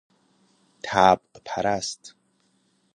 [0.83, 2.15] طبع پرست